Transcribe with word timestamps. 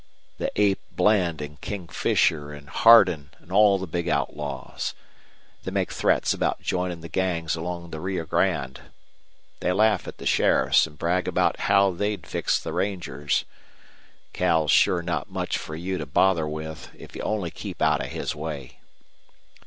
They 0.39 0.49
ape 0.55 0.79
Bland 0.91 1.43
an' 1.43 1.57
King 1.61 1.87
Fisher 1.87 2.51
an' 2.51 2.65
Hardin 2.65 3.29
an' 3.39 3.51
all 3.51 3.77
the 3.77 3.85
big 3.85 4.09
outlaws. 4.09 4.95
They 5.63 5.69
make 5.69 5.91
threats 5.91 6.33
about 6.33 6.59
joinin' 6.63 7.01
the 7.01 7.07
gangs 7.07 7.55
along 7.55 7.91
the 7.91 7.99
Rio 7.99 8.25
Grande. 8.25 8.81
They 9.59 9.71
laugh 9.71 10.07
at 10.07 10.17
the 10.17 10.25
sheriffs 10.25 10.87
an' 10.87 10.95
brag 10.95 11.27
about 11.27 11.59
how 11.69 11.91
they'd 11.91 12.25
fix 12.25 12.59
the 12.59 12.73
rangers. 12.73 13.45
Cal's 14.33 14.71
sure 14.71 15.03
not 15.03 15.29
much 15.29 15.59
for 15.59 15.75
you 15.75 15.99
to 15.99 16.07
bother 16.07 16.47
with, 16.47 16.89
if 16.97 17.15
you 17.15 17.21
only 17.21 17.51
keep 17.51 17.79
out 17.79 18.01
of 18.03 18.07
his 18.07 18.33
way." 18.35 18.79